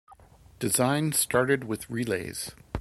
[0.57, 2.53] Design started with relays.